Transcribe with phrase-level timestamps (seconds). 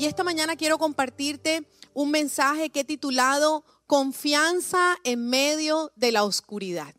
[0.00, 6.24] Y esta mañana quiero compartirte un mensaje que he titulado Confianza en medio de la
[6.24, 6.94] oscuridad.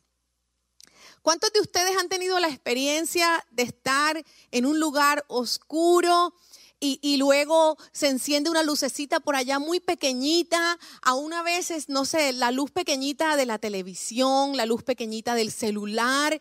[1.24, 6.36] ¿Cuántos de ustedes han tenido la experiencia de estar en un lugar oscuro
[6.79, 12.33] y, luego se enciende una lucecita por allá muy pequeñita, a una veces, no sé,
[12.33, 16.40] la luz pequeñita de la televisión, la luz pequeñita del celular,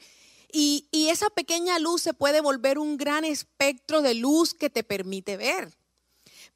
[0.53, 5.39] y esa pequeña luz se puede volver un gran espectro de luz que te permite
[5.39, 5.80] ver.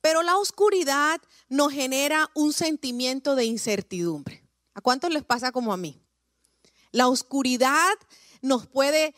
[0.05, 1.18] Pero la oscuridad
[1.48, 4.45] nos genera un sentimiento de incertidumbre.
[4.74, 5.98] ¿A cuántos les pasa como a mí?
[6.91, 7.95] La oscuridad
[8.42, 9.14] nos puede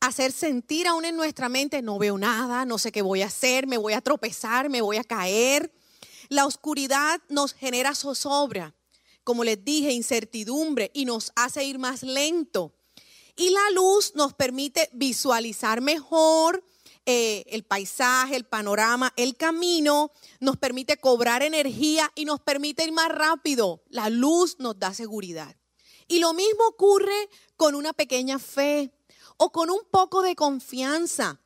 [0.00, 3.66] hacer sentir aún en nuestra mente, no veo nada, no sé qué voy a hacer,
[3.66, 5.74] me voy a tropezar, me voy a caer.
[6.30, 8.74] La oscuridad nos genera zozobra,
[9.24, 12.74] como les dije, incertidumbre y nos hace ir más lento.
[13.36, 16.64] Y la luz nos permite visualizar mejor
[17.06, 22.92] eh, el paisaje, el panorama, el camino, nos permite cobrar energía y nos permite ir
[22.92, 23.82] más rápido.
[23.88, 25.56] La luz nos da seguridad.
[26.08, 28.92] Y lo mismo ocurre con una pequeña fe
[29.36, 31.40] o con un poco de confianza.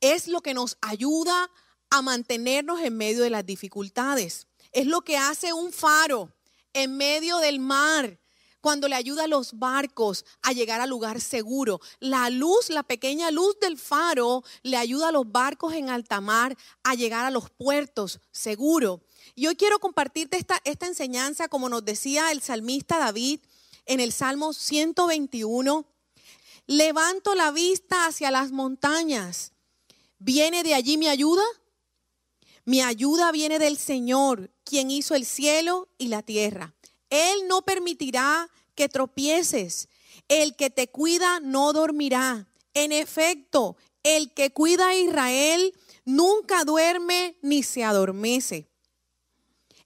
[0.00, 1.50] Es lo que nos ayuda
[1.90, 4.46] a mantenernos en medio de las dificultades.
[4.72, 6.32] Es lo que hace un faro
[6.72, 8.18] en medio del mar
[8.60, 11.80] cuando le ayuda a los barcos a llegar al lugar seguro.
[12.00, 16.56] La luz, la pequeña luz del faro, le ayuda a los barcos en alta mar
[16.82, 19.02] a llegar a los puertos seguro.
[19.34, 23.40] Y hoy quiero compartirte esta, esta enseñanza, como nos decía el salmista David
[23.86, 25.86] en el Salmo 121,
[26.66, 29.52] levanto la vista hacia las montañas.
[30.18, 31.44] ¿Viene de allí mi ayuda?
[32.64, 36.74] Mi ayuda viene del Señor, quien hizo el cielo y la tierra.
[37.10, 39.88] Él no permitirá que tropieces.
[40.28, 42.48] El que te cuida no dormirá.
[42.74, 45.72] En efecto, el que cuida a Israel
[46.04, 48.68] nunca duerme ni se adormece.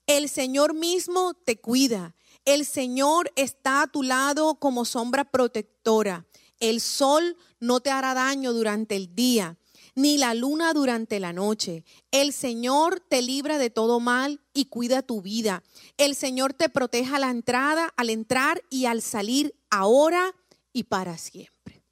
[0.06, 2.16] El Señor mismo te cuida.
[2.44, 6.26] El Señor está a tu lado como sombra protectora.
[6.58, 9.56] El sol no te hará daño durante el día,
[9.94, 11.84] ni la luna durante la noche.
[12.10, 15.62] El Señor te libra de todo mal y cuida tu vida.
[15.96, 20.34] El Señor te protege a la entrada, al entrar y al salir, ahora
[20.72, 21.82] y para siempre.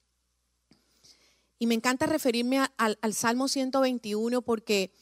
[1.59, 4.93] Y me encanta referirme al Salmo 121 porque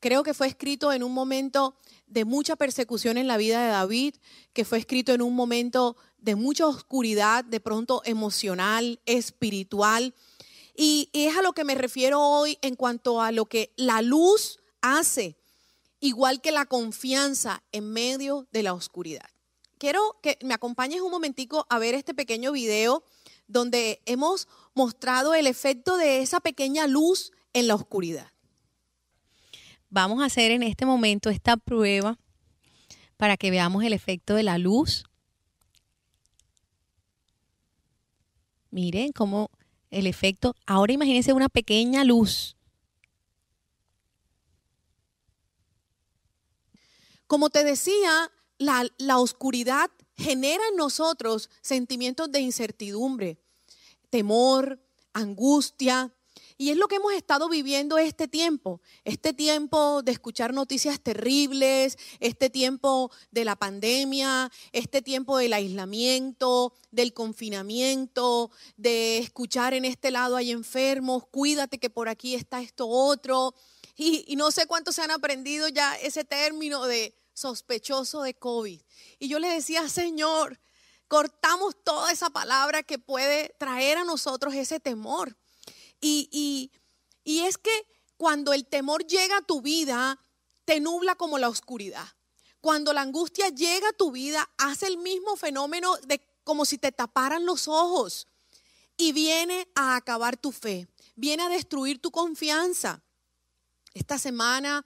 [0.00, 1.76] creo que fue escrito en un momento
[2.06, 4.14] de mucha persecución en la vida de David,
[4.52, 10.14] que fue escrito en un momento de mucha oscuridad, de pronto emocional, espiritual.
[10.74, 14.58] Y, es a lo que me refiero hoy en cuanto a lo que la luz
[14.80, 15.36] hace,
[16.00, 19.28] igual que la confianza en medio de la oscuridad.
[19.78, 23.04] Quiero que me acompañes un momentico a ver este pequeño video
[23.48, 28.32] donde hemos mostrado el efecto de esa pequeña luz en la oscuridad.
[29.90, 32.18] Vamos a hacer en este momento esta prueba
[33.18, 35.04] para que veamos el efecto de la luz.
[38.70, 39.50] Miren cómo
[39.92, 40.56] el efecto.
[40.66, 42.56] Ahora imagínense una pequeña luz.
[47.28, 53.38] Como te decía, la, la, oscuridad genera en nosotros sentimientos de incertidumbre,
[54.10, 54.80] temor,
[55.14, 56.12] angustia,
[56.62, 61.98] y es lo que hemos estado viviendo este tiempo, este tiempo de escuchar noticias terribles,
[62.20, 70.12] este tiempo de la pandemia, este tiempo del aislamiento, del confinamiento, de escuchar en este
[70.12, 73.56] lado hay enfermos, cuídate que por aquí está esto otro.
[73.96, 78.80] Y, no sé cuántos se han aprendido ya ese término de sospechoso de COVID.
[79.18, 80.60] Y yo le decía, Señor,
[81.08, 85.36] cortamos toda esa palabra que puede traer a nosotros ese temor.
[86.02, 86.70] Y,
[87.24, 87.86] es que
[88.16, 90.18] cuando el temor llega a tu vida,
[90.64, 92.06] te nubla como la oscuridad.
[92.60, 96.92] Cuando la angustia llega a tu vida, hace el mismo fenómeno de como si te
[96.92, 98.26] taparan los ojos
[98.96, 103.02] y viene a acabar tu fe, viene a destruir tu confianza.
[103.94, 104.84] Esta semana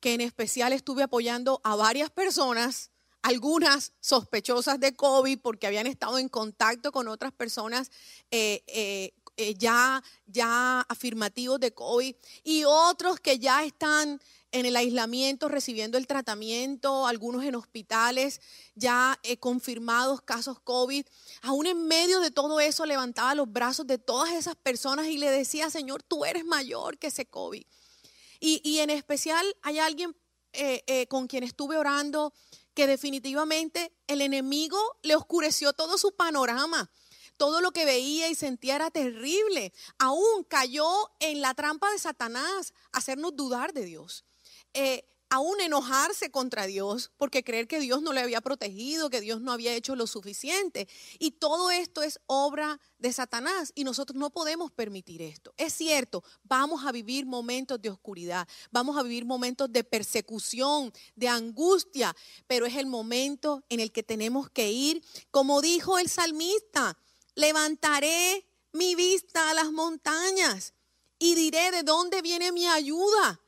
[0.00, 2.90] que en especial estuve apoyando a varias personas,
[3.22, 7.90] algunas sospechosas de COVID porque habían estado en contacto con otras personas
[8.30, 14.76] eh, eh, eh, ya, ya afirmativos de COVID y otros que ya están en el
[14.76, 18.40] aislamiento recibiendo el tratamiento, algunos en hospitales,
[18.74, 21.04] ya eh, confirmados casos COVID.
[21.42, 25.30] Aún en medio de todo eso levantaba los brazos de todas esas personas y le
[25.30, 27.64] decía, Señor, tú eres mayor que ese COVID.
[28.40, 30.14] Y, en especial hay alguien
[30.52, 32.32] eh, con quien estuve orando
[32.74, 36.90] que definitivamente el enemigo le oscureció todo su panorama
[37.36, 39.72] todo lo que veía y sentía era terrible.
[39.98, 40.88] Aún cayó
[41.20, 44.24] en la trampa de Satanás, hacernos dudar de Dios.
[44.74, 49.40] Eh, aún enojarse contra Dios, porque creer que Dios no le había protegido, que Dios
[49.40, 50.88] no había hecho lo suficiente.
[51.18, 55.52] Y todo esto es obra de Satanás y nosotros no podemos permitir esto.
[55.56, 61.28] Es cierto, vamos a vivir momentos de oscuridad, vamos a vivir momentos de persecución, de
[61.28, 62.14] angustia,
[62.46, 66.96] pero es el momento en el que tenemos que ir, como dijo el salmista,
[67.36, 70.74] levantaré mi vista a las montañas
[71.18, 73.40] y diré de dónde viene mi ayuda.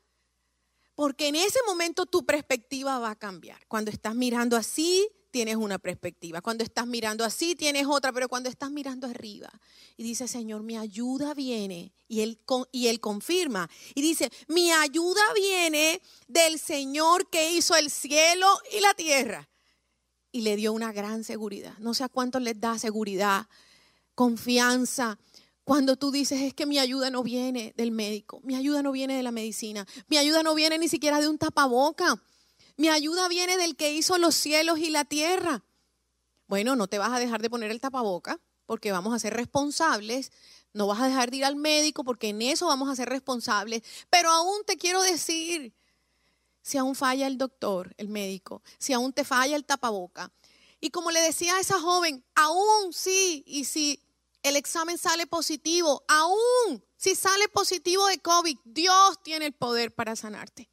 [0.95, 3.65] Porque en ese momento tu perspectiva va a cambiar.
[3.67, 6.41] Cuando estás mirando así, tienes una perspectiva.
[6.41, 8.11] Cuando estás mirando así, tienes otra.
[8.11, 9.49] Pero cuando estás mirando arriba
[9.95, 11.93] y dice, Señor, mi ayuda viene.
[12.07, 12.39] Y él,
[12.71, 13.69] y él confirma.
[13.95, 19.47] Y dice, mi ayuda viene del Señor que hizo el cielo y la tierra.
[20.31, 21.77] Y le dio una gran seguridad.
[21.79, 23.47] No sé a cuántos les da seguridad,
[24.19, 25.17] confianza
[25.63, 29.15] cuando tú dices, es que mi ayuda no viene del médico, mi ayuda no viene
[29.15, 32.21] de la medicina, mi ayuda no viene ni siquiera de un tapaboca,
[32.75, 35.63] mi ayuda viene del que hizo los cielos y la tierra.
[36.49, 40.33] Bueno, no te vas a dejar de poner el tapaboca porque vamos a ser responsables,
[40.73, 43.83] no vas a dejar de ir al médico porque en eso vamos a ser responsables,
[44.09, 45.73] pero aún te quiero decir,
[46.61, 50.29] si aún falla el doctor, el médico, si aún te falla el tapaboca.
[50.81, 54.01] Y como le decía a esa joven, aún sí, y si
[54.43, 60.15] el examen sale positivo, aún si sale positivo de COVID, Dios tiene el poder para
[60.15, 60.69] sanarte.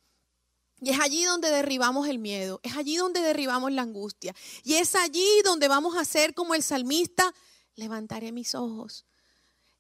[0.81, 4.35] Y es allí donde derribamos el miedo, es allí donde derribamos la angustia.
[4.63, 7.33] Y es allí donde vamos a ser como el salmista,
[7.75, 9.07] levantaré mis ojos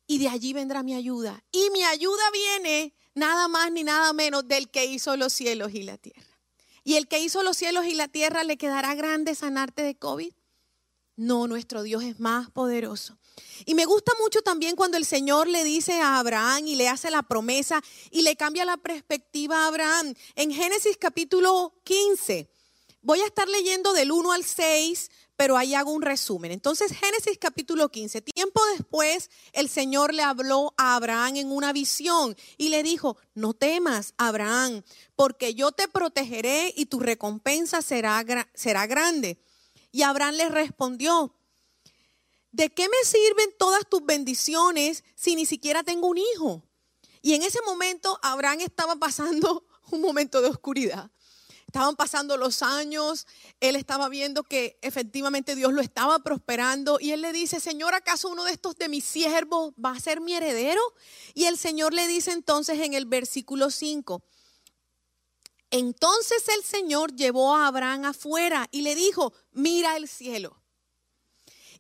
[0.07, 1.43] y de allí vendrá mi ayuda.
[1.53, 5.83] Y mi ayuda viene nada más ni nada menos del que hizo los cielos y
[5.83, 6.23] la tierra.
[6.85, 10.33] Y el que hizo los cielos y la tierra le quedará grande sanarte de COVID.
[11.17, 13.19] No, nuestro Dios es más poderoso.
[13.65, 17.11] Y me gusta mucho también cuando el Señor le dice a Abraham y le hace
[17.11, 20.15] la promesa y le cambia la perspectiva a Abraham.
[20.35, 22.51] En Génesis capítulo 15,
[23.01, 26.53] voy a estar leyendo del 1 al 6, pero ahí hago un resumen.
[26.53, 32.37] Entonces, Génesis capítulo 15, tiempo después, el Señor le habló a Abraham en una visión
[32.59, 34.83] y le dijo, no temas, Abraham,
[35.15, 38.25] porque yo te protegeré y tu recompensa será,
[38.55, 39.39] será grande.
[39.97, 41.35] Y Abraham le respondió,
[42.53, 46.63] ¿de qué me sirven todas tus bendiciones si ni siquiera tengo un hijo?
[47.23, 51.11] Y en ese momento Abraham estaba pasando un momento de oscuridad.
[51.67, 53.27] Estaban pasando los años,
[53.59, 58.29] él estaba viendo que efectivamente Dios lo estaba prosperando y él le dice, Señor, ¿acaso
[58.29, 60.83] uno de estos de mis siervos va a ser mi heredero?
[61.33, 64.23] Y el Señor le dice entonces en el versículo 5,
[65.71, 70.63] entonces el Señor llevó a Abraham afuera y le dijo, mira el cielo.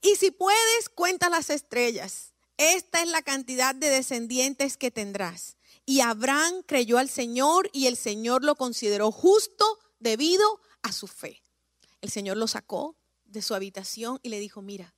[0.02, 2.32] Y si puedes, cuenta las estrellas.
[2.56, 5.56] Esta es la cantidad de descendientes que tendrás.
[5.84, 11.44] Y Abraham creyó al Señor y el Señor lo consideró justo debido a su fe.
[12.00, 14.95] El Señor lo sacó de su habitación y le dijo, mira,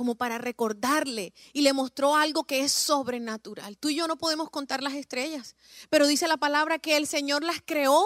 [0.00, 3.76] como para recordarle y le mostró algo que es sobrenatural.
[3.76, 5.56] Tú y yo no podemos contar las estrellas,
[5.90, 8.02] pero dice la palabra que el Señor las creó,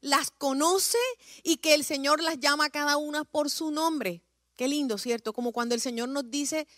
[0.00, 0.98] las conoce
[1.42, 4.22] y que el Señor las llama a cada una por su nombre.
[4.54, 5.32] Qué lindo, ¿cierto?
[5.32, 6.68] Como cuando el Señor nos dice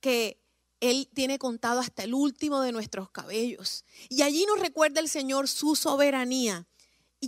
[0.00, 0.40] que
[0.80, 3.84] Él tiene contado hasta el último de nuestros cabellos.
[4.08, 6.66] Y allí nos recuerda el Señor su soberanía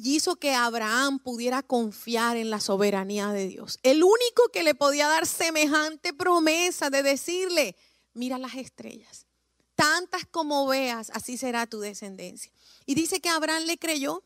[0.02, 3.78] y hizo que Abraham pudiera confiar en la soberanía de Dios.
[3.82, 7.76] El único que le podía dar semejante promesa de decirle,
[8.12, 9.26] mira las estrellas,
[9.74, 12.52] tantas como veas, así será tu descendencia.
[12.84, 14.22] Y dice que Abraham le creyó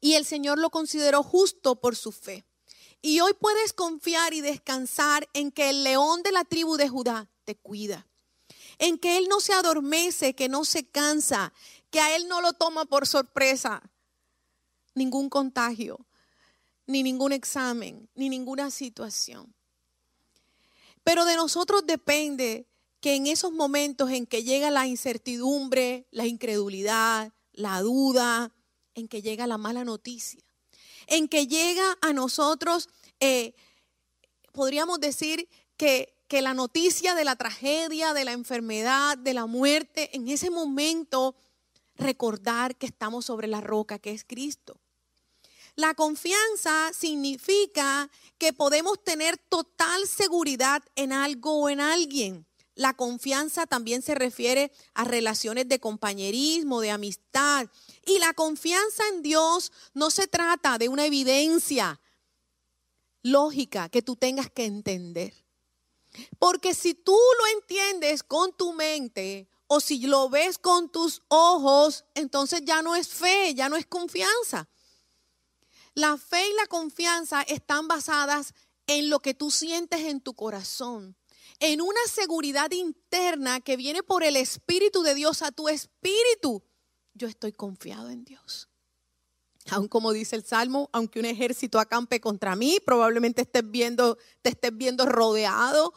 [0.00, 2.44] y el Señor lo consideró justo por su fe.
[3.02, 7.28] Y hoy puedes confiar y descansar en que el león de la tribu de Judá
[7.44, 8.06] te cuida,
[8.78, 11.52] en que Él no se adormece, que no se cansa,
[11.90, 13.82] que a Él no lo toma por sorpresa,
[14.98, 16.06] ningún contagio,
[16.86, 19.54] ni ningún examen, ni ninguna situación.
[21.04, 22.66] Pero de nosotros depende
[23.00, 28.52] que en esos momentos en que llega la incertidumbre, la incredulidad, la duda,
[28.94, 30.42] en que llega la mala noticia,
[31.06, 32.88] en que llega a nosotros,
[33.20, 33.54] eh,
[34.52, 40.10] podríamos decir que, que la noticia de la tragedia, de la enfermedad, de la muerte,
[40.16, 41.36] en ese momento
[41.96, 44.80] recordar que estamos sobre la roca que es Cristo.
[45.78, 52.44] La confianza significa que podemos tener total seguridad en algo o en alguien.
[52.74, 57.68] La confianza también se refiere a relaciones de compañerismo, de amistad.
[58.04, 62.00] Y la confianza en Dios no se trata de una evidencia
[63.22, 65.32] lógica que tú tengas que entender.
[66.40, 72.04] Porque si tú lo entiendes con tu mente o si lo ves con tus ojos,
[72.16, 74.68] entonces ya no es fe, ya no es confianza.
[75.98, 78.54] La fe y la confianza están basadas
[78.86, 81.16] en lo que tú sientes en tu corazón,
[81.58, 86.62] en una seguridad interna que viene por el Espíritu de Dios a tu espíritu.
[87.14, 88.68] Yo estoy confiado en Dios.
[89.70, 94.50] Aun como dice el Salmo, aunque un ejército acampe contra mí, probablemente estés viendo, te
[94.50, 95.92] estés viendo rodeado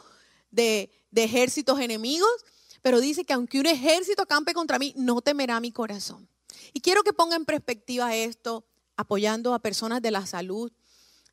[0.49, 2.43] de, de ejércitos enemigos,
[2.81, 6.27] pero dice que aunque un ejército acampe contra mí, no temerá mi corazón.
[6.73, 8.65] Y quiero que ponga en perspectiva esto
[9.01, 10.71] apoyando a personas de la salud.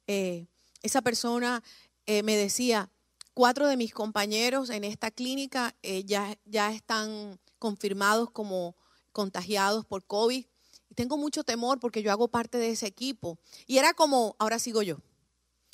[0.06, 0.46] Eh,
[0.82, 1.62] esa persona
[2.06, 2.90] eh, me decía,
[3.34, 8.74] cuatro de mis compañeros en esta clínica eh, ya, ya están confirmados como
[9.12, 10.44] contagiados por COVID.
[10.90, 13.38] Y tengo mucho temor porque yo hago parte de ese equipo.
[13.66, 14.98] Y era como, ahora sigo yo.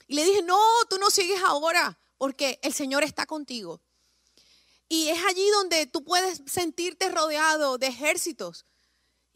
[0.07, 0.59] Y le dije, no,
[0.91, 3.81] tú no sigues ahora porque el Señor está contigo.
[4.89, 8.67] Y es allí donde tú puedes sentirte rodeado de ejércitos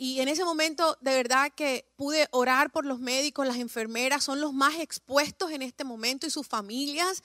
[0.00, 4.40] y en ese momento, de verdad que pude orar por los médicos, las enfermeras, son
[4.40, 7.24] los más expuestos en este momento y sus familias.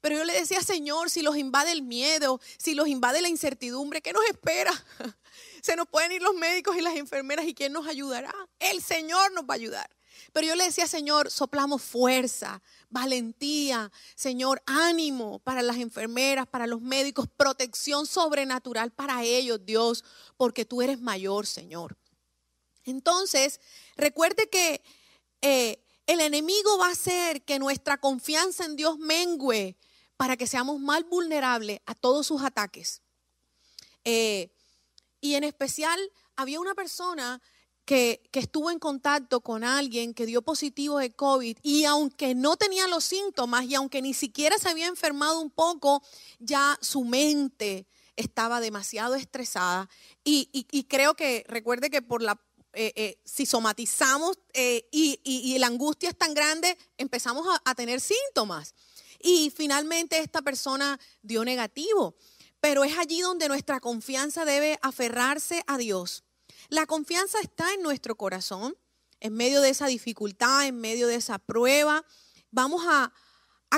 [0.00, 4.00] Pero yo le decía, Señor, si los invade el miedo, si los invade la incertidumbre,
[4.00, 4.72] ¿qué nos espera?
[5.62, 8.32] Se nos pueden ir los médicos y las enfermeras y ¿quién nos ayudará?
[8.58, 9.90] El Señor nos va a ayudar.
[10.32, 16.80] Pero yo le decía, Señor, soplamos fuerza, valentía, Señor, ánimo para las enfermeras, para los
[16.80, 20.04] médicos, protección sobrenatural para ellos, Dios,
[20.38, 21.98] porque tú eres mayor, Señor.
[22.84, 23.60] Entonces,
[23.96, 24.82] recuerde que
[25.42, 29.76] eh, el enemigo va a hacer que nuestra confianza en Dios mengue
[30.16, 33.02] para que seamos más vulnerables a todos sus ataques.
[34.04, 34.50] Eh,
[35.20, 35.98] y en especial,
[36.36, 37.40] había una persona
[37.84, 42.86] que, estuvo en contacto con alguien que dio positivo de COVID y aunque no tenía
[42.88, 46.02] los síntomas y aunque ni siquiera se había enfermado un poco,
[46.38, 47.86] ya su mente
[48.16, 49.88] estaba demasiado estresada.
[50.24, 52.40] Y creo que, recuerde que por la
[52.74, 58.74] eh, eh, si somatizamos eh, y, la angustia es tan grande, empezamos a, tener síntomas.
[59.20, 62.16] Y finalmente esta persona dio negativo.
[62.60, 66.24] Pero es allí donde nuestra confianza debe aferrarse a Dios.
[66.68, 68.76] La confianza está en nuestro corazón,
[69.20, 72.04] en medio de esa dificultad, en medio de esa prueba.
[72.50, 73.12] Vamos a,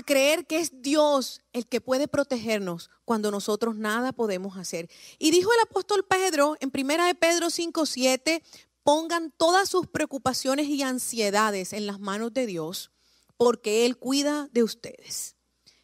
[0.04, 4.90] creer que es Dios el que puede protegernos cuando nosotros nada podemos hacer.
[5.18, 8.42] Y dijo el apóstol Pedro en primera de Pedro 5, 7,
[8.87, 12.93] pongan todas sus preocupaciones y ansiedades en las manos de Dios,
[13.37, 15.35] porque Él cuida de ustedes.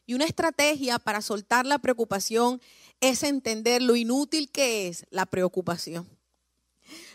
[0.07, 2.63] Y una estrategia para soltar la preocupación
[3.01, 6.09] es entender lo inútil que es la preocupación.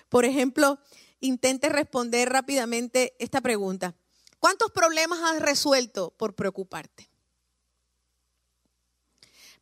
[0.10, 0.78] Por ejemplo,
[1.22, 3.96] intente responder rápidamente esta pregunta.
[4.40, 7.10] ¿Cuántos problemas has resuelto por preocuparte?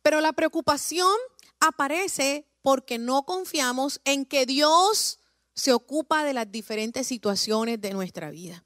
[0.02, 1.14] Pero la preocupación
[1.60, 5.20] aparece porque no confiamos en que Dios
[5.56, 8.64] se ocupa de las diferentes situaciones de nuestra vida.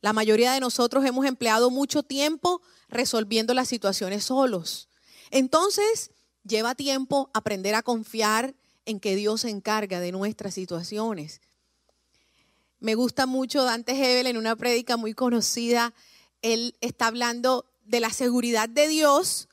[0.00, 4.88] La mayoría de nosotros hemos empleado mucho tiempo resolviendo las situaciones solos.
[5.30, 6.10] Entonces,
[6.44, 8.54] lleva tiempo aprender a confiar
[8.86, 11.42] en que Dios se encarga de nuestras situaciones.
[12.80, 15.92] Me gusta mucho Dante Hebel en una prédica muy conocida.
[16.42, 19.48] Él está hablando de la seguridad de Dios,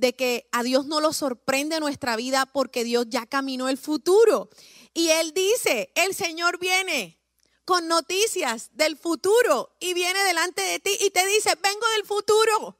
[0.00, 4.48] de que a Dios no lo sorprende nuestra vida porque Dios ya caminó el futuro.
[4.94, 7.18] Y él dice, el Señor viene
[7.66, 12.78] con noticias del futuro y viene delante de ti y te dice, vengo del futuro.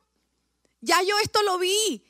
[0.81, 2.03] Ya yo esto lo vi.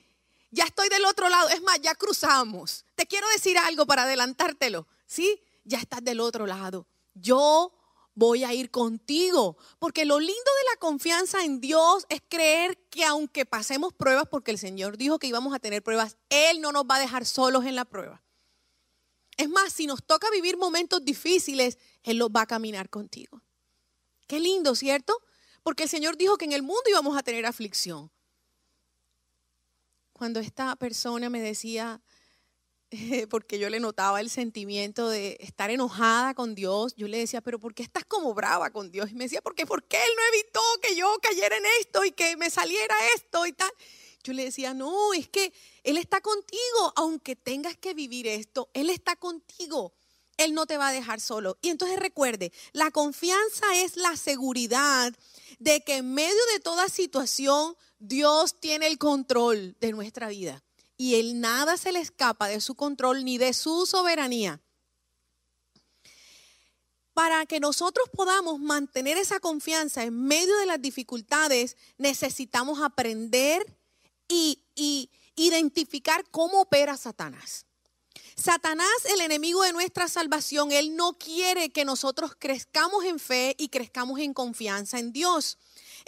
[0.53, 1.49] Ya estoy del otro lado.
[1.49, 2.85] Es más, ya cruzamos.
[2.95, 4.87] Te quiero decir algo para adelantártelo.
[5.07, 5.43] ¿Sí?
[5.65, 6.87] Ya estás del otro lado.
[7.15, 7.73] Yo
[8.21, 9.57] voy a ir contigo.
[9.79, 14.51] Porque lo lindo de la confianza en Dios es creer que aunque pasemos pruebas, porque
[14.51, 17.65] el Señor dijo que íbamos a tener pruebas, Él no nos va a dejar solos
[17.65, 18.23] en la prueba.
[19.39, 23.43] Es más, si nos toca vivir momentos difíciles, Él los va a caminar contigo.
[24.27, 25.17] Qué lindo, ¿cierto?
[25.63, 28.11] Porque el Señor dijo que en el mundo íbamos a tener aflicción.
[30.13, 32.03] Cuando esta persona me decía,
[33.31, 37.59] porque yo le notaba el sentimiento de estar enojada con Dios, yo le decía, pero
[37.59, 39.11] ¿por qué estás como brava con Dios?
[39.11, 42.13] Y me decía, porque ¿por qué Él no evitó que yo cayera en esto y
[42.13, 43.71] que me saliera esto y tal?
[44.23, 48.91] Yo le decía, no, es que Él está contigo, aunque tengas que vivir esto, Él
[48.91, 49.95] está contigo.
[50.37, 51.59] Él no te va a dejar solo.
[51.61, 55.13] Y entonces recuerde, la confianza es la seguridad
[55.59, 60.63] de que en medio de toda situación Dios tiene el control de nuestra vida.
[61.01, 64.61] Y Él nada se le escapa de su control ni de su soberanía.
[67.15, 73.65] Para que nosotros podamos mantener esa confianza en medio de las dificultades, necesitamos aprender
[74.29, 74.63] y,
[75.37, 77.65] identificar cómo opera Satanás.
[78.37, 83.71] Satanás, el enemigo de nuestra salvación, él no quiere que nosotros crezcamos en fe y
[83.71, 85.57] crezcamos en confianza en Dios.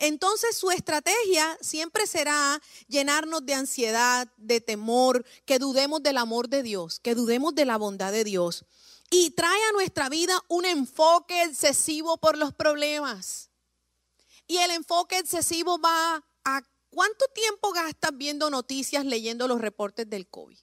[0.02, 6.64] Entonces su estrategia siempre será llenarnos de ansiedad, de temor, que dudemos del amor de
[6.64, 8.64] Dios, que dudemos de la bondad de Dios.
[9.12, 13.50] Y trae a nuestra vida un enfoque excesivo por los problemas.
[14.48, 20.26] Y el enfoque excesivo va a cuánto tiempo gastas viendo noticias, leyendo los reportes del
[20.26, 20.58] COVID.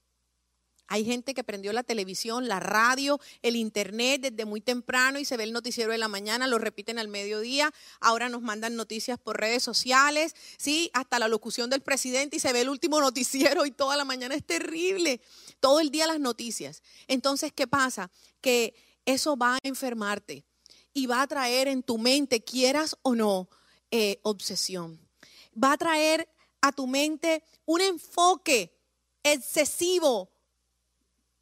[0.89, 5.38] Hay gente que prendió la televisión, la radio, el internet desde muy temprano y se
[5.38, 7.72] ve el noticiero de la mañana, lo repiten al mediodía.
[8.00, 12.51] Ahora nos mandan noticias por redes sociales, sí, hasta la locución del presidente y se
[12.51, 15.22] ve el último noticiero y toda la mañana es terrible.
[15.60, 16.81] Todo el día las noticias.
[17.08, 18.10] Entonces, ¿qué pasa?
[18.41, 18.74] Que
[19.05, 20.43] eso va a enfermarte
[20.91, 23.48] y va a traer en tu mente, quieras o no,
[23.91, 25.00] eh, obsesión.
[25.62, 26.27] Va a traer
[26.62, 28.75] a tu mente un enfoque
[29.22, 30.31] excesivo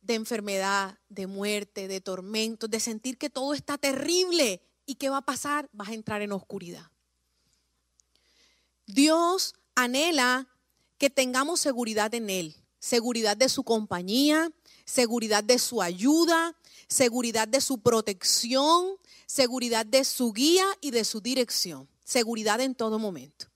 [0.08, 4.62] de enfermedad, de muerte, de tormento, de sentir que todo está terrible.
[4.86, 5.70] ¿Y qué va a pasar?
[5.74, 6.90] Vas a entrar en oscuridad.
[8.86, 10.48] Dios anhela
[10.98, 14.50] que tengamos seguridad en Él, seguridad de su compañía,
[14.86, 16.56] seguridad de su ayuda,
[16.88, 18.96] seguridad de su protección,
[19.26, 23.48] seguridad de su guía y de su dirección, seguridad en todo momento.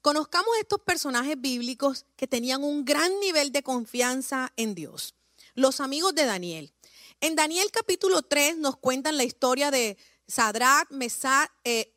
[0.00, 5.14] Conozcamos estos personajes bíblicos que tenían un gran nivel de confianza en Dios
[5.54, 6.72] los amigos de Daniel.
[7.20, 9.96] En Daniel capítulo 3 nos cuentan la historia de
[10.26, 11.94] Sadrach, Mesad, eh,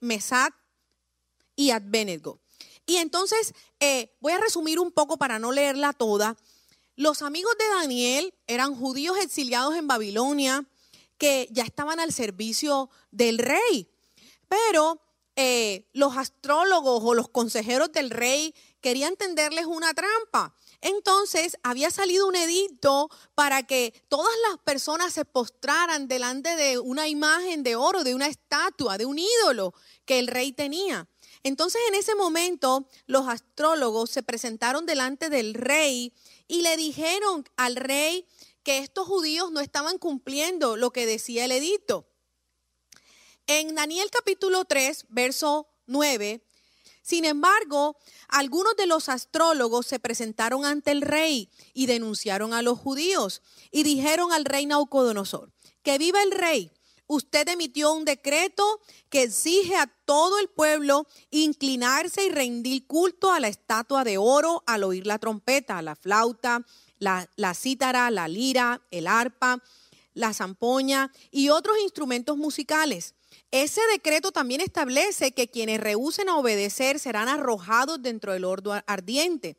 [1.55, 2.39] y Abednego.
[2.85, 6.37] Y entonces eh, voy a resumir un poco para no leerla toda.
[6.95, 10.65] Los amigos de Daniel eran judíos exiliados en Babilonia
[11.17, 13.89] que ya estaban al servicio del rey.
[14.47, 15.01] Pero
[15.35, 20.55] eh, los astrólogos o los consejeros del rey querían tenderles una trampa.
[20.81, 27.07] Entonces había salido un edicto para que todas las personas se postraran delante de una
[27.07, 29.73] imagen de oro, de una estatua, de un ídolo
[30.05, 31.07] que el rey tenía.
[31.43, 36.13] Entonces en ese momento los astrólogos se presentaron delante del rey
[36.47, 38.27] y le dijeron al rey
[38.63, 42.07] que estos judíos no estaban cumpliendo lo que decía el edicto.
[43.47, 46.43] En Daniel capítulo 3, verso 9,
[47.07, 47.95] sin embargo,
[48.27, 53.41] algunos de los astrólogos se presentaron ante el rey y denunciaron a los judíos
[53.71, 55.49] y dijeron al rey Naucodonosor,
[55.83, 56.69] que viva el rey.
[57.07, 63.39] Usted emitió un decreto que exige a todo el pueblo inclinarse y rendir culto a
[63.39, 66.65] la estatua de oro al oír la trompeta, la flauta,
[66.99, 69.63] la, la cítara, la lira, el arpa,
[70.13, 73.15] la zampoña y otros instrumentos musicales.
[73.51, 79.57] Ese decreto también establece que quienes rehúsen a obedecer serán arrojados dentro del horno ardiente.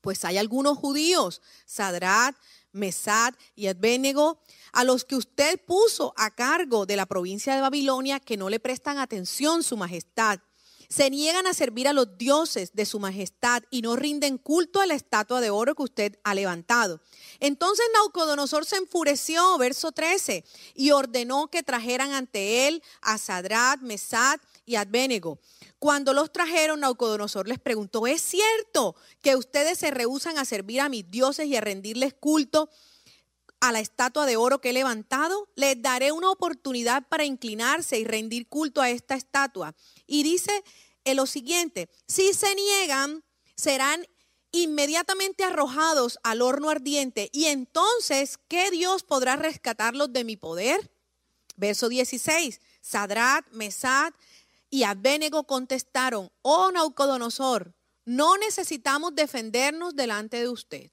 [0.00, 2.36] Pues hay algunos judíos, Sadrat,
[2.72, 4.40] Mesad y Abednego,
[4.72, 8.60] a los que usted puso a cargo de la provincia de Babilonia, que no le
[8.60, 10.40] prestan atención, su majestad
[10.88, 14.86] se niegan a servir a los dioses de su majestad y no rinden culto a
[14.86, 17.00] la estatua de oro que usted ha levantado.
[17.40, 20.44] Entonces Naucodonosor se enfureció, verso 13,
[20.74, 25.38] y ordenó que trajeran ante él a Sadrat, Mesad y Abednego.
[25.78, 30.88] Cuando los trajeron, Naucodonosor les preguntó, ¿es cierto que ustedes se rehusan a servir a
[30.88, 32.70] mis dioses y a rendirles culto?
[33.60, 38.04] a la estatua de oro que he levantado, les daré una oportunidad para inclinarse y
[38.04, 39.74] rendir culto a esta estatua.
[40.06, 40.62] Y dice
[41.14, 43.22] lo siguiente, si se niegan,
[43.54, 44.06] serán
[44.50, 47.30] inmediatamente arrojados al horno ardiente.
[47.32, 50.90] Y entonces, ¿qué Dios podrá rescatarlos de mi poder?
[51.56, 54.12] Verso 16, Sadrat, Mesad
[54.68, 60.90] y Abénego contestaron, oh Naucodonosor, no necesitamos defendernos delante de usted.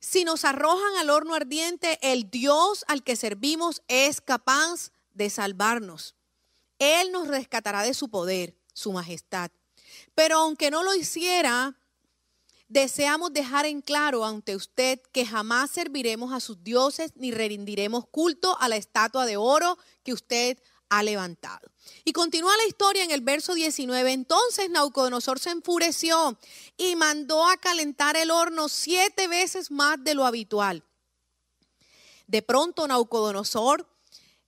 [0.00, 6.14] Si nos arrojan al horno ardiente, el Dios al que servimos es capaz de salvarnos.
[6.78, 9.50] Él nos rescatará de su poder, su majestad.
[10.14, 11.76] Pero aunque no lo hiciera,
[12.68, 18.56] deseamos dejar en claro ante usted que jamás serviremos a sus dioses ni rendiremos culto
[18.60, 20.58] a la estatua de oro que usted
[20.88, 21.70] ha levantado.
[22.04, 24.12] Y continúa la historia en el verso 19.
[24.12, 26.38] Entonces Naucodonosor se enfureció
[26.76, 30.84] y mandó a calentar el horno siete veces más de lo habitual.
[32.26, 33.88] De pronto Naucodonosor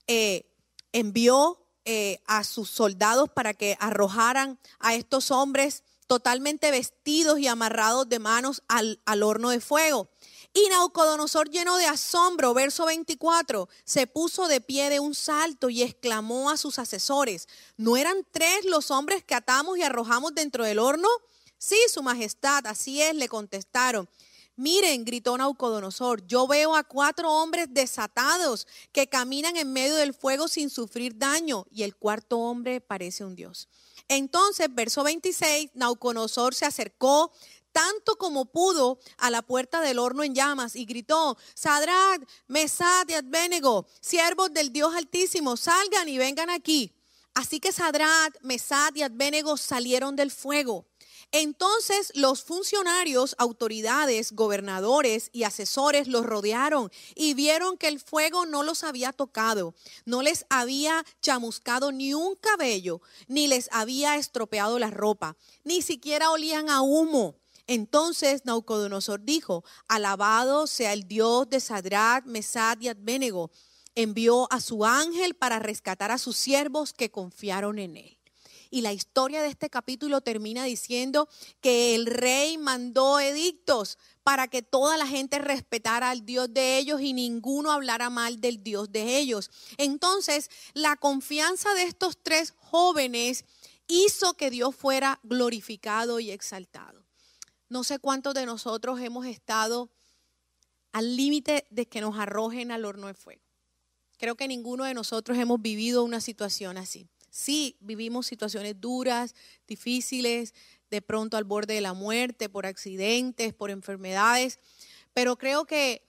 [0.07, 0.51] eh,
[0.93, 1.58] envió
[1.91, 8.19] eh, a sus soldados para que arrojaran a estos hombres totalmente vestidos y amarrados de
[8.19, 10.11] manos al, al horno de fuego.
[10.53, 15.83] Y Naucodonosor, lleno de asombro, verso 24, se puso de pie de un salto y
[15.83, 17.49] exclamó a sus asesores,
[17.79, 21.09] ¿no eran tres los hombres que atamos y arrojamos dentro del horno?
[21.57, 24.11] Sí, su majestad, así es, le contestaron.
[24.59, 30.49] Miren, gritó Naucodonosor, yo veo a cuatro hombres desatados que caminan en medio del fuego
[30.49, 33.69] sin sufrir daño y el cuarto hombre parece un dios.
[34.09, 37.31] Entonces, verso 26, Naucodonosor se acercó
[37.71, 43.15] tanto como pudo a la puerta del horno en llamas y gritó, Sadrad, Mesad y
[43.15, 46.93] Abednego, siervos del Dios Altísimo, salgan y vengan aquí.
[47.33, 50.85] Así que Sadrad, Mesad y Abednego salieron del fuego.
[51.31, 58.63] Entonces los funcionarios, autoridades, gobernadores y asesores los rodearon y vieron que el fuego no
[58.63, 59.75] los había tocado,
[60.07, 66.31] no les había chamuscado ni un cabello, ni les había estropeado la ropa, ni siquiera
[66.31, 67.37] olían a humo.
[67.67, 73.51] Entonces Naucodonosor dijo, alabado sea el Dios de Sadrat, Mesad y Abednego.
[73.95, 78.18] Envió a su ángel para rescatar a sus siervos que confiaron en él.
[78.71, 81.29] Y la historia de este capítulo termina diciendo
[81.61, 87.01] que el rey mandó edictos para que toda la gente respetara al Dios de ellos
[87.01, 89.51] y ninguno hablara mal del Dios de ellos.
[89.79, 93.45] Entonces, la confianza de estos tres jóvenes
[93.87, 97.05] hizo que Dios fuera glorificado y exaltado.
[97.71, 99.91] No sé cuántos de nosotros hemos estado
[100.93, 103.43] al límite de que nos arrojen al horno de fuego.
[104.19, 107.09] Creo que ninguno de nosotros hemos vivido una situación así.
[107.31, 109.35] Sí, vivimos situaciones duras,
[109.67, 110.55] difíciles,
[110.91, 114.59] de pronto al borde de la muerte, por accidentes, por enfermedades,
[115.13, 116.03] pero creo que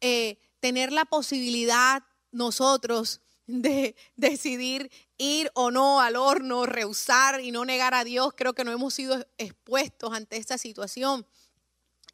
[0.00, 7.64] eh, tener la posibilidad nosotros de decidir ir o no al horno, rehusar y no
[7.64, 11.26] negar a Dios, creo que no hemos sido expuestos ante esta situación.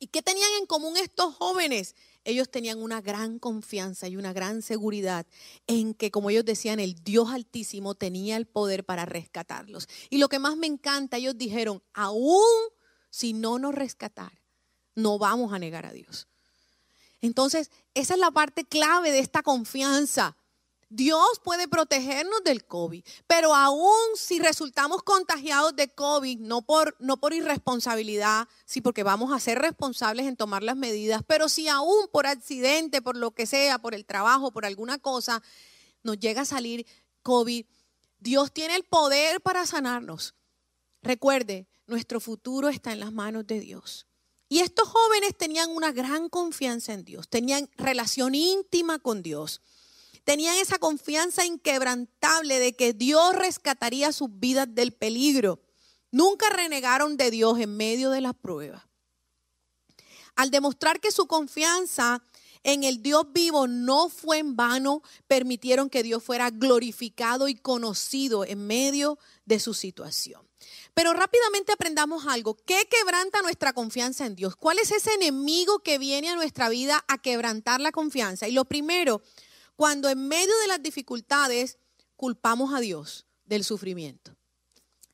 [0.01, 1.97] ¿Y qué tenían en común estos jóvenes?
[2.29, 5.27] Ellos tenían una gran confianza y una gran seguridad
[5.67, 9.89] en que, como ellos decían, el Dios altísimo tenía el poder para rescatarlos.
[10.11, 12.45] Y lo que más me encanta, ellos dijeron, aún
[13.09, 14.43] si no nos rescatar,
[14.95, 16.29] no vamos a negar a Dios.
[17.23, 20.37] Entonces, esa es la parte clave de esta confianza.
[20.91, 27.19] Dios puede protegernos del COVID, pero aún si resultamos contagiados de COVID, no por, no
[27.19, 32.09] por irresponsabilidad, sí porque vamos a ser responsables en tomar las medidas, pero si aún
[32.11, 35.43] por accidente, por lo que sea, por el trabajo, por alguna cosa,
[36.03, 36.87] nos llega a salir
[37.23, 37.67] COVID,
[38.19, 40.35] Dios tiene el poder para sanarnos.
[41.03, 44.07] Recuerde, nuestro futuro está en las manos de Dios.
[44.49, 49.61] Y estos jóvenes tenían una gran confianza en Dios, tenían relación íntima con Dios.
[50.29, 55.63] Tenían esa confianza inquebrantable de que Dios rescataría sus vidas del peligro.
[56.11, 58.87] Nunca renegaron de Dios en medio de la prueba.
[60.37, 62.23] Al demostrar que su confianza
[62.63, 68.45] en el Dios vivo no fue en vano, permitieron que Dios fuera glorificado y conocido
[68.45, 70.47] en medio de su situación.
[70.93, 72.55] Pero rápidamente aprendamos algo.
[72.67, 74.57] ¿Qué quebranta nuestra confianza en Dios?
[74.57, 78.47] ¿Cuál es ese enemigo que viene a nuestra vida a quebrantar la confianza?
[78.47, 79.23] Y lo primero,
[79.79, 81.79] cuando en medio de las dificultades
[82.17, 84.35] culpamos a Dios del sufrimiento.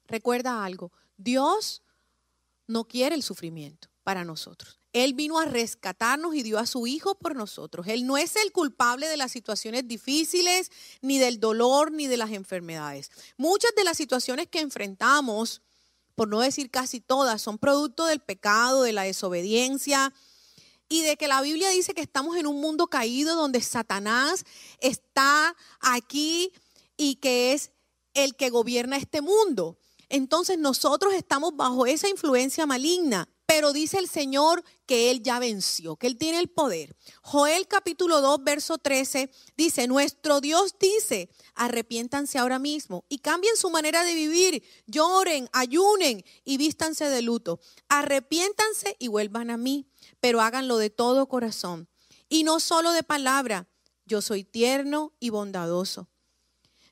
[0.07, 1.83] Recuerda algo, Dios
[2.67, 4.81] no quiere el sufrimiento para nosotros.
[4.95, 7.87] Él vino a rescatarnos y dio a su Hijo por nosotros.
[7.89, 10.71] Él no es el culpable de las situaciones difíciles,
[11.03, 13.11] ni del dolor, ni de las enfermedades.
[13.37, 15.61] Muchas de las situaciones que enfrentamos,
[16.15, 20.15] por no decir casi todas, son producto del pecado, de la desobediencia,
[20.89, 24.45] y de que la Biblia dice que estamos en un mundo caído donde Satanás
[24.79, 26.53] está aquí
[26.97, 27.73] y que es
[28.15, 29.79] el que gobierna este mundo.
[30.09, 35.97] Entonces nosotros estamos bajo esa influencia maligna, pero dice el Señor que Él ya venció,
[35.97, 36.97] que Él tiene el poder.
[37.23, 43.71] Joel capítulo 2, verso 13 dice, nuestro Dios dice, arrepiéntanse ahora mismo y cambien su
[43.71, 47.61] manera de vivir, lloren, ayunen y vístanse de luto.
[47.89, 49.87] Arrepiéntanse y vuelvan a mí
[50.25, 51.87] pero háganlo de todo corazón.
[52.31, 53.69] Y no solo de palabra,
[54.07, 56.09] yo soy tierno y bondadoso.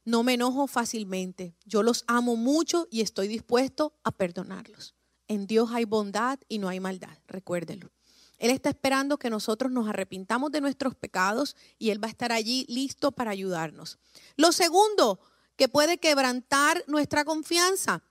[0.04, 1.56] No me enojo fácilmente.
[1.64, 4.94] Yo los amo mucho y estoy dispuesto a perdonarlos.
[5.28, 7.90] En Dios hay bondad y no hay maldad, recuérdelo.
[8.36, 12.32] Él está esperando que nosotros nos arrepintamos de nuestros pecados y Él va a estar
[12.32, 13.98] allí listo para ayudarnos.
[14.36, 15.20] Lo segundo
[15.56, 18.02] que puede quebrantar nuestra confianza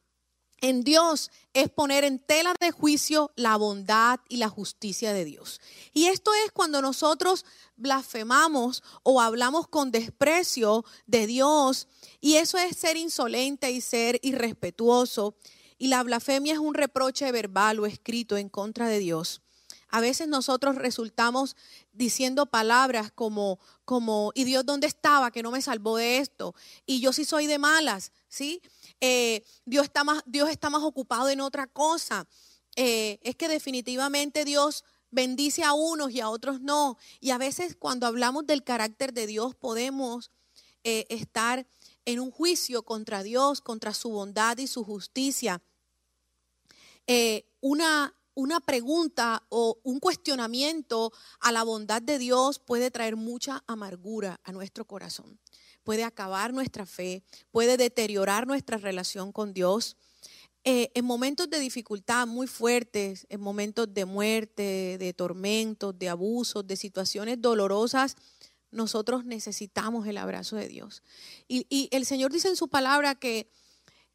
[0.61, 5.59] en Dios es poner en tela de juicio la bondad y la justicia de Dios.
[5.91, 7.45] Y esto es cuando nosotros
[7.75, 11.87] blasfemamos o hablamos con desprecio de Dios.
[12.21, 15.35] Y eso es ser insolente y ser irrespetuoso.
[15.77, 19.41] Y la blasfemia es un reproche verbal o escrito en contra de Dios.
[19.91, 21.57] A veces nosotros resultamos
[21.91, 26.55] diciendo palabras como, como, ¿y Dios dónde estaba que no me salvó de esto?
[26.85, 28.61] Y yo sí soy de malas, ¿sí?
[29.01, 32.27] Eh, Dios, está más, Dios está más ocupado en otra cosa.
[32.75, 36.97] Eh, es que definitivamente Dios bendice a unos y a otros no.
[37.19, 40.31] Y a veces cuando hablamos del carácter de Dios podemos
[40.83, 41.67] eh, estar
[42.05, 45.61] en un juicio contra Dios, contra su bondad y su justicia.
[47.59, 51.11] Una, una pregunta o un cuestionamiento
[51.41, 55.37] a la bondad de Dios puede traer mucha amargura a nuestro corazón.
[55.83, 59.97] Puede acabar nuestra fe, puede deteriorar nuestra relación con Dios.
[60.63, 66.67] Eh, en momentos de dificultad muy fuertes, en momentos de muerte, de tormentos, de abusos,
[66.67, 68.15] de situaciones dolorosas,
[68.69, 71.03] nosotros necesitamos el abrazo de Dios.
[71.47, 73.49] Y, el Señor dice en su palabra que,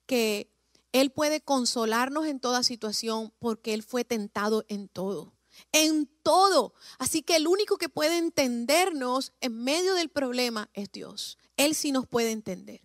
[0.06, 0.50] que
[0.92, 5.34] Él puede consolarnos en toda situación porque Él fue tentado en todo.
[5.72, 6.74] En todo.
[6.98, 11.38] Así que el único que puede entendernos en medio del problema es Dios.
[11.56, 12.82] Él sí nos puede entender.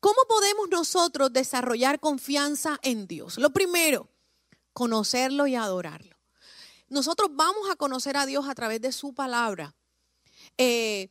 [0.00, 3.38] ¿Cómo podemos nosotros desarrollar confianza en Dios?
[3.38, 4.08] Lo primero,
[4.72, 6.16] conocerlo y adorarlo.
[6.88, 9.74] Nosotros vamos a conocer a Dios a través de su palabra.
[10.58, 11.08] Eh,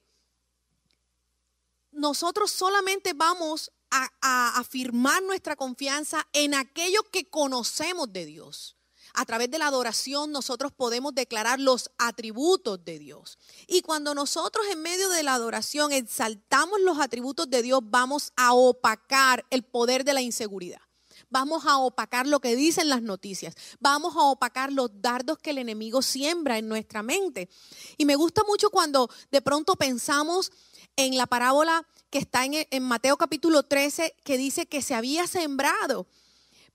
[1.91, 8.75] nosotros solamente vamos a, a afirmar nuestra confianza en aquello que conocemos de Dios.
[9.13, 13.37] A través de la adoración nosotros podemos declarar los atributos de Dios.
[13.67, 18.53] Y cuando nosotros en medio de la adoración exaltamos los atributos de Dios, vamos a
[18.53, 20.81] opacar el poder de la inseguridad.
[21.29, 23.55] Vamos a opacar lo que dicen las noticias.
[23.79, 27.49] Vamos a opacar los dardos que el enemigo siembra en nuestra mente.
[27.97, 30.51] Y me gusta mucho cuando de pronto pensamos
[30.97, 35.25] en la parábola que está en, en Mateo capítulo 13, que dice que se había
[35.25, 36.05] sembrado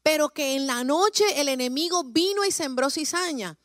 [0.06, 3.58] pero que en la noche el enemigo vino y sembró cizaña.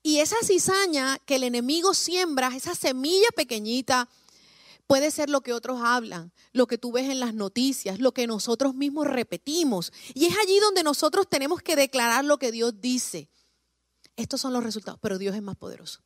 [0.00, 4.08] Y esa cizaña que el enemigo siembra, esa semilla pequeñita,
[4.86, 8.28] puede ser lo que otros hablan, lo que tú ves en las noticias, lo que
[8.28, 9.92] nosotros mismos repetimos.
[10.14, 13.28] Y es allí donde nosotros tenemos que declarar lo que Dios dice.
[14.14, 16.02] Estos son los resultados, pero Dios es más poderoso.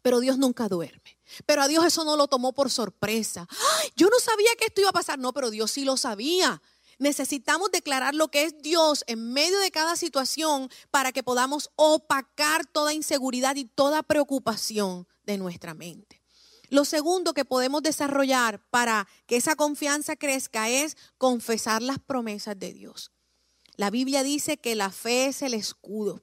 [0.00, 1.18] Pero Dios nunca duerme.
[1.44, 3.46] Pero a Dios eso no lo tomó por sorpresa.
[3.94, 5.18] Yo no sabía que esto iba a pasar.
[5.18, 6.62] No, pero Dios sí lo sabía.
[6.98, 12.66] Necesitamos declarar lo que es Dios en medio de cada situación para que podamos opacar
[12.66, 16.20] toda inseguridad y toda preocupación de nuestra mente.
[16.70, 22.72] Lo segundo que podemos desarrollar para que esa confianza crezca es confesar las promesas de
[22.72, 23.12] Dios.
[23.76, 26.22] La Biblia dice que la fe es el escudo.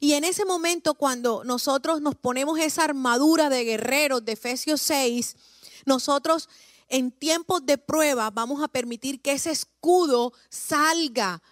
[0.00, 5.36] Y en ese momento cuando nosotros nos ponemos esa armadura de guerreros de Efesios 6,
[5.84, 6.48] nosotros
[6.94, 11.42] en tiempos de prueba vamos a permitir que ese escudo salga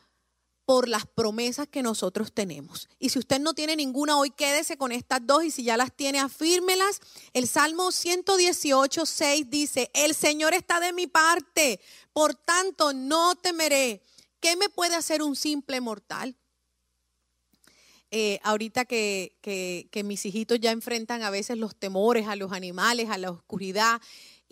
[0.64, 2.88] por las promesas que nosotros tenemos.
[3.00, 5.92] Y si usted no tiene ninguna hoy, quédese con estas dos y si ya las
[5.96, 7.00] tiene, afírmelas.
[7.32, 11.80] El Salmo 118, 6 dice, el Señor está de mi parte,
[12.12, 14.00] por tanto no temeré.
[14.38, 16.36] ¿Qué me puede hacer un simple mortal?
[18.12, 23.10] Eh, ahorita que, que mis hijitos ya enfrentan a veces los temores a los animales,
[23.10, 24.00] a la oscuridad,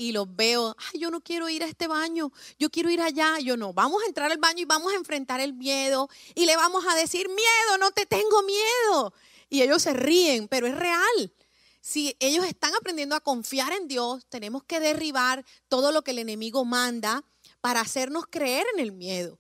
[0.01, 3.39] y los veo, ay, yo no quiero ir a este baño, yo quiero ir allá,
[3.39, 6.57] yo no, vamos a entrar al baño y vamos a enfrentar el miedo y le
[6.57, 9.13] vamos a decir, miedo, no te tengo miedo.
[9.51, 11.35] Y ellos se ríen, pero es real.
[11.83, 16.19] Si ellos están aprendiendo a confiar en Dios, tenemos que derribar todo lo que el
[16.21, 17.23] enemigo manda
[17.61, 19.39] para hacernos creer en el miedo.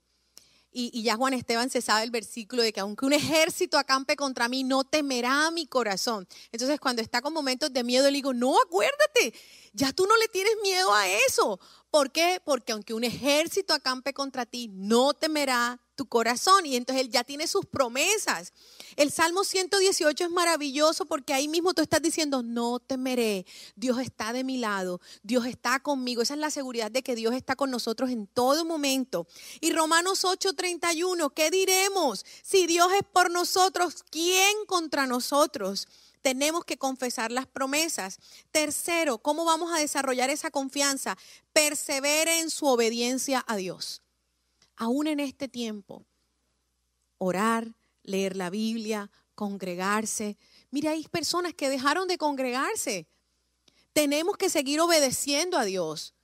[0.72, 4.48] Y, ya Juan Esteban se sabe el versículo de que aunque un ejército acampe contra
[4.48, 6.28] mí, no temerá mi corazón.
[6.52, 9.34] Entonces cuando está con momentos de miedo, le digo, no, acuérdate,
[9.72, 11.58] ya tú no le tienes miedo a eso.
[11.90, 12.40] ¿Por qué?
[12.44, 16.64] Porque aunque un ejército acampe contra ti, no temerá tu corazón.
[16.64, 18.54] Y entonces Él ya tiene sus promesas.
[18.96, 23.44] El Salmo 118 es maravilloso porque ahí mismo tú estás diciendo, no temeré.
[23.76, 25.02] Dios está de mi lado.
[25.22, 26.22] Dios está conmigo.
[26.22, 29.26] Esa es la seguridad de que Dios está con nosotros en todo momento.
[29.60, 32.24] Y Romanos 8:31, ¿qué diremos?
[32.42, 35.86] Si Dios es por nosotros, ¿quién contra nosotros?
[36.22, 38.18] tenemos que confesar las promesas.
[38.50, 41.16] Tercero, ¿cómo vamos a desarrollar esa confianza?
[41.54, 44.02] Persevere en su obediencia a Dios.
[44.80, 46.06] Aún en este tiempo,
[47.18, 50.38] orar, leer la Biblia, congregarse.
[50.70, 53.06] Mira, hay personas que dejaron de congregarse.
[53.92, 56.14] Tenemos que seguir obedeciendo a Dios.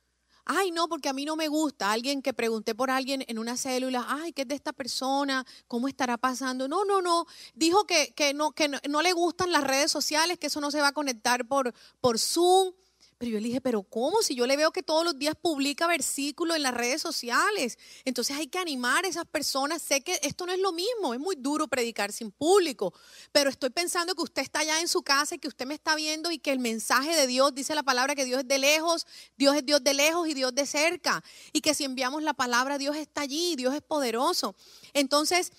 [0.43, 1.91] Ay, no, porque a mí no me gusta.
[1.91, 5.45] Alguien que pregunté por alguien en una célula, ay, ¿qué es de esta persona?
[5.67, 6.67] ¿Cómo estará pasando?
[6.67, 7.27] No, no, no.
[7.53, 10.81] Dijo que, que, no, que no, le gustan las redes sociales, que eso no se
[10.81, 12.73] va a conectar por, por Zoom.
[13.17, 14.21] Pero yo le dije, pero ¿cómo?
[14.21, 17.79] Si yo le veo que todos los días publica versículos en las redes sociales.
[18.05, 19.81] Entonces hay que animar a esas personas.
[19.81, 22.93] Sé que esto no es lo mismo, es muy duro predicar sin público,
[23.31, 25.95] pero estoy pensando que usted está allá en su casa y que usted me está
[25.95, 29.07] viendo y que el mensaje de Dios dice la palabra que Dios es de lejos,
[29.35, 31.23] Dios es Dios de lejos y Dios de cerca.
[31.53, 34.55] Y que si enviamos la palabra, Dios está allí, Dios es poderoso.
[34.93, 35.51] Entonces,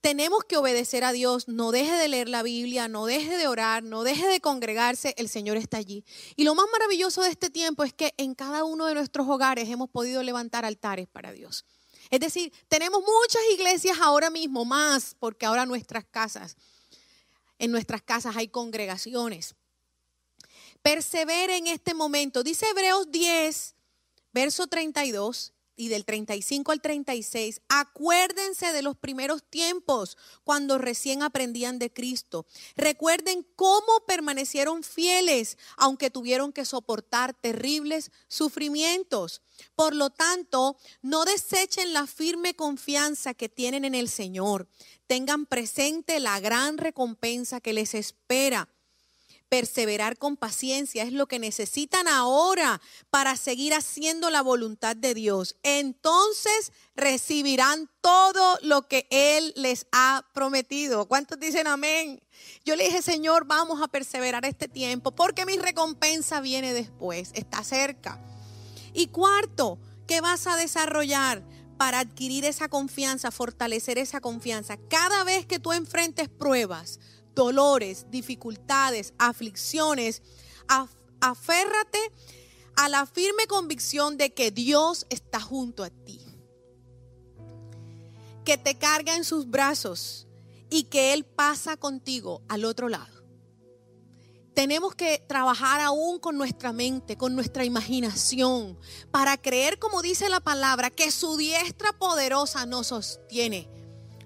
[0.00, 3.82] tenemos que obedecer a Dios, no deje de leer la Biblia, no deje de orar,
[3.82, 6.04] no deje de congregarse, el Señor está allí.
[6.36, 9.68] Y lo más maravilloso de este tiempo es que en cada uno de nuestros hogares
[9.68, 11.64] hemos podido levantar altares para Dios.
[12.10, 16.56] Es decir, tenemos muchas iglesias ahora mismo, más porque ahora nuestras casas,
[17.58, 19.54] en nuestras casas hay congregaciones.
[20.82, 22.42] Persevere en este momento.
[22.42, 23.74] Dice Hebreos 10,
[24.32, 31.78] verso 32 y del 35 al 36, acuérdense de los primeros tiempos cuando recién aprendían
[31.78, 32.44] de Cristo.
[32.76, 39.40] Recuerden cómo permanecieron fieles aunque tuvieron que soportar terribles sufrimientos.
[39.74, 44.68] Por lo tanto, no desechen la firme confianza que tienen en el Señor.
[45.06, 48.68] Tengan presente la gran recompensa que les espera
[49.50, 55.56] perseverar con paciencia es lo que necesitan ahora para seguir haciendo la voluntad de Dios.
[55.64, 61.06] Entonces recibirán todo lo que Él les ha prometido.
[61.06, 62.22] ¿Cuántos dicen amén?
[62.64, 67.64] Yo le dije, Señor, vamos a perseverar este tiempo porque mi recompensa viene después, está
[67.64, 68.18] cerca.
[68.94, 71.42] Y cuarto, ¿qué vas a desarrollar?
[71.80, 74.76] para adquirir esa confianza, fortalecer esa confianza.
[74.90, 77.00] Cada vez que tú enfrentes pruebas,
[77.40, 80.20] dolores, dificultades, aflicciones,
[81.20, 81.98] aférrate
[82.76, 86.20] a la firme convicción de que Dios está junto a ti,
[88.44, 90.26] que te carga en sus brazos
[90.68, 93.24] y que Él pasa contigo al otro lado.
[94.52, 98.78] Tenemos que trabajar aún con nuestra mente, con nuestra imaginación,
[99.10, 103.79] para creer, como dice la palabra, que su diestra poderosa nos sostiene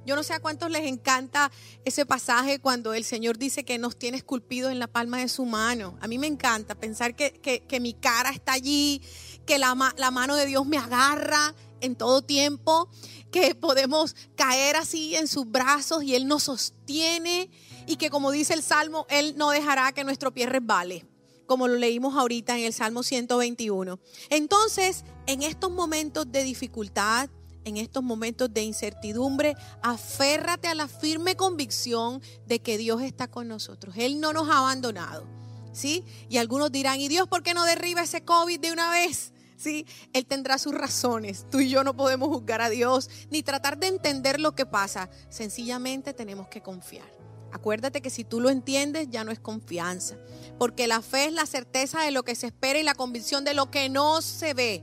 [0.06, 1.50] yo no sé a cuántos les encanta
[1.84, 5.44] ese pasaje cuando el Señor dice que nos tiene esculpidos en la palma de su
[5.44, 5.96] mano.
[6.00, 9.02] A mí me encanta pensar que, mi cara está allí,
[9.46, 12.88] que la, la mano de Dios me agarra en todo tiempo,
[13.30, 17.50] que podemos caer así en sus brazos y Él nos sostiene
[17.86, 21.06] y que como dice el Salmo, Él no dejará que nuestro pie resbale
[21.46, 24.00] como lo leímos ahorita en el Salmo 121.
[24.30, 27.28] Entonces, en estos momentos de dificultad,
[27.64, 33.48] en estos momentos de incertidumbre, aférrate a la firme convicción de que Dios está con
[33.48, 33.94] nosotros.
[33.98, 35.26] Él no nos ha abandonado.
[35.72, 36.04] ¿Sí?
[36.28, 39.32] Y algunos dirán, ¿y Dios por qué no derriba ese COVID de una vez?
[39.56, 41.46] Sí, Él tendrá sus razones.
[41.50, 45.10] Tú y yo no podemos juzgar a Dios ni tratar de entender lo que pasa.
[45.30, 47.06] Sencillamente tenemos que confiar.
[47.50, 50.16] Acuérdate que si tú lo entiendes ya no es confianza,
[50.58, 53.54] porque la fe es la certeza de lo que se espera y la convicción de
[53.54, 54.82] lo que no se ve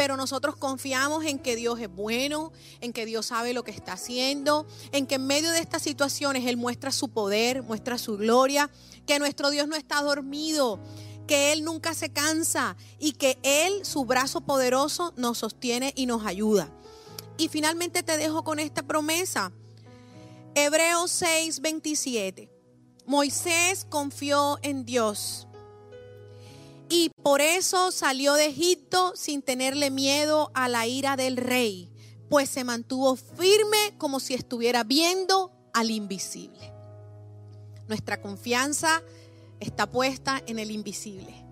[0.00, 3.92] pero nosotros confiamos en que Dios es bueno, en que Dios sabe lo que está
[3.92, 8.70] haciendo, en que en medio de estas situaciones Él muestra su poder, muestra su gloria,
[9.04, 10.80] que nuestro Dios no está dormido,
[11.26, 16.24] que Él nunca se cansa y que Él, su brazo poderoso, nos sostiene y nos
[16.24, 16.72] ayuda.
[17.36, 19.52] Y finalmente te dejo con esta promesa.
[20.54, 22.50] Hebreos 6, 27.
[23.04, 25.46] Moisés confió en Dios
[26.90, 31.88] y por eso salió de Egipto sin tenerle miedo a la ira del rey,
[32.28, 36.72] pues se mantuvo firme como si estuviera viendo al invisible.
[37.86, 39.02] Nuestra confianza
[39.60, 41.44] está puesta en el invisible,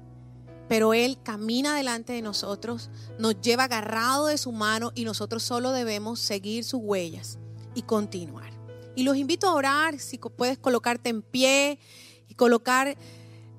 [0.68, 5.70] pero Él camina delante de nosotros, nos lleva agarrado de su mano y nosotros solo
[5.70, 7.38] debemos seguir sus huellas
[7.74, 8.53] y continuar.
[8.96, 11.79] Y los invito a orar, si puedes colocarte en pie
[12.27, 12.96] y colocar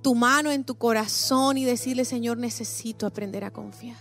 [0.01, 3.97] tu mano en tu corazón y decirle, Señor, necesito aprender a confiar.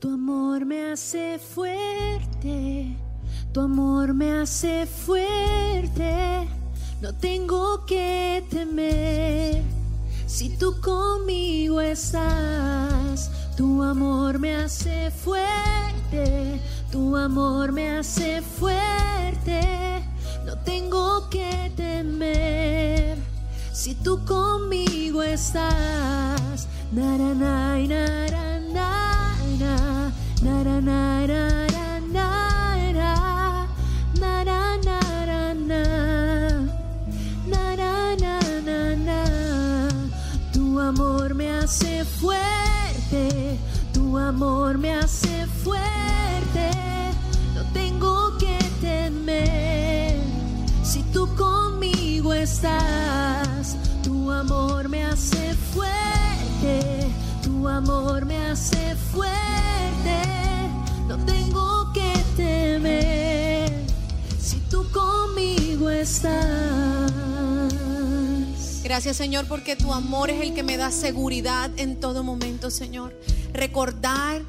[0.00, 2.96] Tu amor me hace fuerte,
[3.52, 6.46] tu amor me hace fuerte,
[7.00, 9.62] no tengo que temer.
[10.26, 16.60] Si tú conmigo estás, tu amor me hace fuerte,
[16.92, 19.93] tu amor me hace fuerte
[20.94, 23.16] tengo que temer
[23.72, 26.68] si tú conmigo estás.
[26.92, 31.66] Nara, nara, nara, nara, nara,
[40.52, 43.58] Tu amor me hace fuerte,
[43.92, 45.33] tu amor me hace
[52.44, 57.10] estás, tu amor me hace fuerte,
[57.42, 60.20] tu amor me hace fuerte.
[61.08, 63.86] No tengo que temer
[64.38, 67.10] si tú conmigo estás.
[68.82, 73.18] Gracias Señor porque tu amor es el que me da seguridad en todo momento, Señor.
[73.54, 74.42] Recordar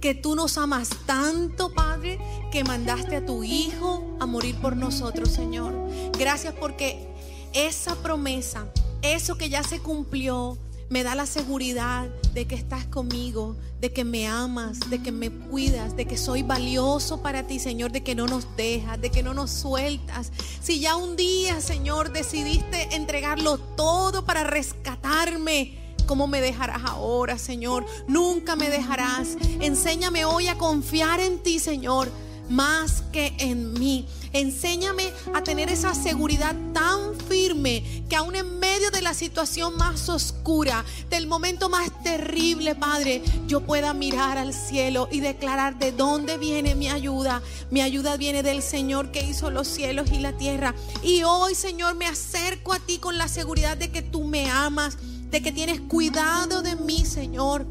[0.00, 2.18] que tú nos amas tanto, Padre,
[2.50, 5.74] que mandaste a tu Hijo a morir por nosotros, Señor.
[6.18, 7.13] Gracias porque
[7.54, 8.66] esa promesa,
[9.00, 10.58] eso que ya se cumplió,
[10.90, 15.30] me da la seguridad de que estás conmigo, de que me amas, de que me
[15.30, 19.22] cuidas, de que soy valioso para ti, Señor, de que no nos dejas, de que
[19.22, 20.30] no nos sueltas.
[20.62, 27.86] Si ya un día, Señor, decidiste entregarlo todo para rescatarme, ¿Cómo me dejarás ahora, Señor?
[28.06, 29.38] Nunca me dejarás.
[29.60, 32.10] Enséñame hoy a confiar en ti, Señor
[32.48, 34.06] más que en mí.
[34.34, 40.08] Enséñame a tener esa seguridad tan firme que aún en medio de la situación más
[40.08, 46.36] oscura, del momento más terrible, Padre, yo pueda mirar al cielo y declarar de dónde
[46.36, 47.42] viene mi ayuda.
[47.70, 50.74] Mi ayuda viene del Señor que hizo los cielos y la tierra.
[51.04, 54.98] Y hoy, Señor, me acerco a ti con la seguridad de que tú me amas,
[55.30, 57.68] de que tienes cuidado de mí, Señor.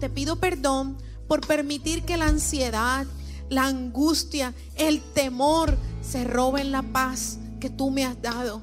[0.00, 0.96] Te pido perdón
[1.28, 3.06] por permitir que la ansiedad,
[3.50, 5.76] la angustia, el temor
[6.06, 8.62] se roben la paz que tú me has dado.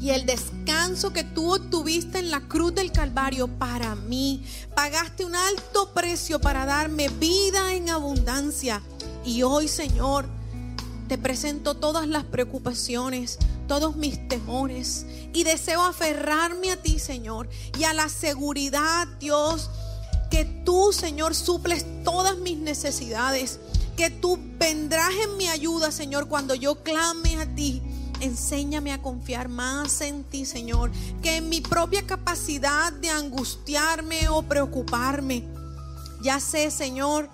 [0.00, 4.44] Y el descanso que tú obtuviste en la cruz del Calvario para mí.
[4.74, 8.82] Pagaste un alto precio para darme vida en abundancia.
[9.24, 10.26] Y hoy, Señor,
[11.08, 15.06] te presento todas las preocupaciones, todos mis temores.
[15.32, 17.48] Y deseo aferrarme a ti, Señor.
[17.78, 19.70] Y a la seguridad, Dios,
[20.30, 23.60] que tú, Señor, suples todas mis necesidades,
[23.96, 27.82] que tú vendrás en mi ayuda, Señor, cuando yo clame a ti.
[28.20, 30.90] Enséñame a confiar más en ti, Señor,
[31.22, 35.44] que en mi propia capacidad de angustiarme o preocuparme.
[36.22, 37.28] Ya sé, Señor,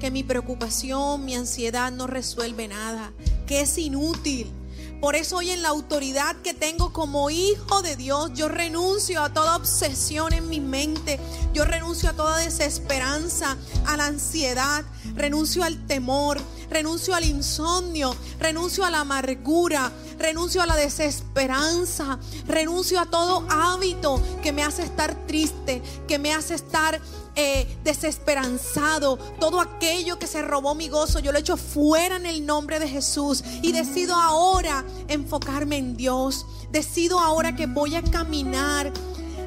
[0.00, 3.12] que mi preocupación, mi ansiedad no resuelve nada,
[3.46, 4.52] que es inútil
[5.00, 9.32] por eso hoy en la autoridad que tengo como hijo de Dios, yo renuncio a
[9.32, 11.20] toda obsesión en mi mente,
[11.52, 14.84] yo renuncio a toda desesperanza, a la ansiedad,
[15.14, 16.40] renuncio al temor,
[16.70, 24.20] renuncio al insomnio, renuncio a la amargura, renuncio a la desesperanza, renuncio a todo hábito
[24.42, 27.00] que me hace estar triste, que me hace estar
[27.38, 32.46] eh, desesperanzado, todo aquello que se robó mi gozo, yo lo echo fuera en el
[32.46, 36.46] nombre de Jesús y decido ahora enfocarme en Dios.
[36.70, 38.90] Decido ahora que voy a caminar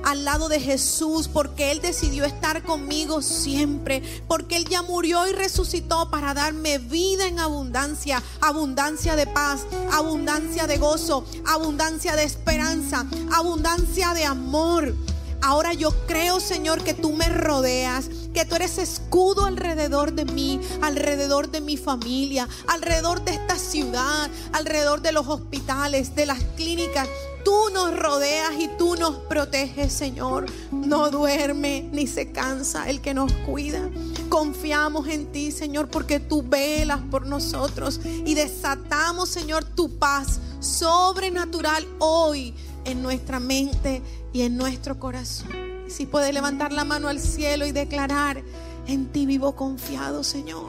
[0.03, 5.33] al lado de Jesús porque Él decidió estar conmigo siempre, porque Él ya murió y
[5.33, 13.05] resucitó para darme vida en abundancia, abundancia de paz, abundancia de gozo, abundancia de esperanza,
[13.31, 14.95] abundancia de amor.
[15.41, 20.59] Ahora yo creo, Señor, que tú me rodeas, que tú eres escudo alrededor de mí,
[20.81, 27.07] alrededor de mi familia, alrededor de esta ciudad, alrededor de los hospitales, de las clínicas.
[27.49, 30.45] Tú nos rodeas y tú nos proteges, Señor.
[30.71, 33.89] No duerme ni se cansa el que nos cuida.
[34.29, 41.87] Confiamos en ti, Señor, porque tú velas por nosotros y desatamos, Señor, tu paz sobrenatural
[41.97, 42.53] hoy
[42.85, 45.49] en nuestra mente y en nuestro corazón.
[45.87, 48.43] si puede levantar la mano al cielo y declarar,
[48.85, 50.67] en ti vivo confiado, Señor.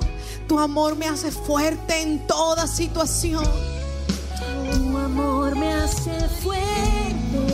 [0.49, 3.45] Tu amor me hace fuerte en toda situación.
[4.73, 7.45] Tu amor me hace fuerte,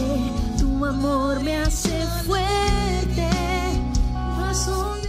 [0.59, 3.31] tu amor me hace fuerte.
[4.13, 5.06] Razón